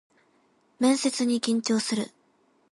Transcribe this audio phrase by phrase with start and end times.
[0.79, 2.09] 面接に緊張する